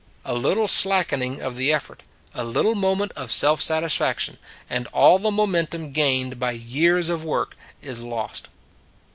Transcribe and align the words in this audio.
A 0.25 0.33
little 0.33 0.67
slackening 0.67 1.43
of 1.43 1.55
the 1.55 1.71
effort; 1.71 2.01
a 2.33 2.43
little 2.43 2.73
moment 2.73 3.11
of 3.15 3.29
self 3.31 3.61
satisfaction, 3.61 4.39
and 4.67 4.87
all 4.87 5.19
the 5.19 5.29
momentum 5.29 5.91
gained 5.91 6.39
by 6.39 6.53
years 6.53 7.07
of 7.07 7.23
work 7.23 7.55
is 7.83 8.01
lost. 8.01 8.47